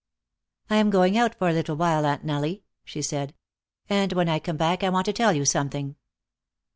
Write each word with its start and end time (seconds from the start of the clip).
"I 0.67 0.77
am 0.77 0.89
going 0.89 1.15
out 1.15 1.35
for 1.35 1.47
a 1.47 1.53
little 1.53 1.75
while, 1.75 2.07
Aunt 2.07 2.23
Nellie," 2.25 2.63
she 2.83 3.03
said, 3.03 3.35
"and 3.87 4.11
when 4.13 4.29
I 4.29 4.39
come 4.39 4.57
back 4.57 4.83
I 4.83 4.89
want 4.89 5.05
to 5.05 5.13
tell 5.13 5.31
you 5.33 5.45
something." 5.45 5.95